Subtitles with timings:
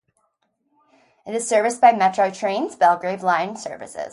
[1.27, 4.09] It is serviced by Metro Trains' Belgrave line services.